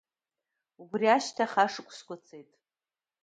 [0.81, 2.49] Убри ашьҭахь ашықәсқәа цеит.